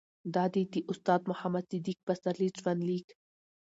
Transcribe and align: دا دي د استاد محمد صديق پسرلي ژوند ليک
دا 0.35 0.43
دي 0.53 0.63
د 0.73 0.75
استاد 0.91 1.21
محمد 1.31 1.63
صديق 1.71 1.97
پسرلي 2.07 2.47
ژوند 2.59 2.81
ليک 2.89 3.07